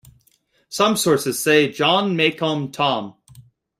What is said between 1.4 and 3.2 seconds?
say John Macom Thome.